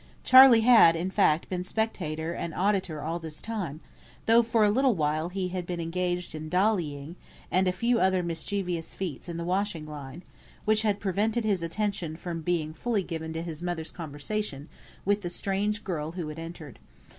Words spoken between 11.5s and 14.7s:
attention from being fully given to his mother's conversation